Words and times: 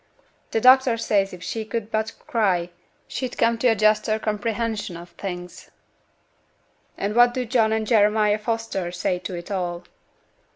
T' 0.49 0.59
doctor 0.59 0.97
says 0.97 1.31
if 1.31 1.43
she 1.43 1.63
could 1.63 1.91
but 1.91 2.13
cry, 2.25 2.71
she'd 3.07 3.37
come 3.37 3.59
to 3.59 3.67
a 3.67 3.75
juster 3.75 4.17
comprehension 4.17 4.97
of 4.97 5.09
things.' 5.09 5.69
'And 6.97 7.13
what 7.15 7.35
do 7.35 7.45
John 7.45 7.71
and 7.71 7.85
Jeremiah 7.85 8.39
Foster 8.39 8.91
say 8.91 9.19
to 9.19 9.35
it 9.35 9.51
all?' 9.51 9.83